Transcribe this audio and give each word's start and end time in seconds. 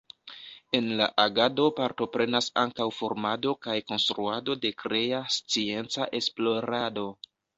En 0.77 0.85
la 1.01 1.07
agado 1.23 1.65
partoprenas 1.79 2.47
ankaŭ 2.61 2.87
formado 3.01 3.53
kaj 3.67 3.77
konstruado 3.91 4.57
de 4.65 4.71
krea 4.85 5.21
scienca 5.39 6.11
esplorado. 6.23 7.07